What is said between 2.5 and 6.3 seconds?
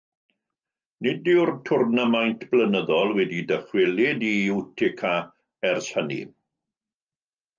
blynyddol wedi dychwelyd i Utica ers hynny.